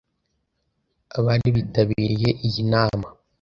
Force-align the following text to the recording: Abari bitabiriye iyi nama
Abari 1.17 1.49
bitabiriye 1.57 2.29
iyi 2.47 2.63
nama 2.71 3.07